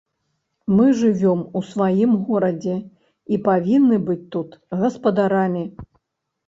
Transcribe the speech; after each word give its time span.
Мы 0.77 0.85
жывём 1.01 1.43
у 1.59 1.63
сваім 1.73 2.11
горадзе 2.31 2.75
і 2.81 3.35
павінны 3.51 4.01
быць 4.09 4.21
тут 4.37 4.49
гаспадарамі. 4.83 5.63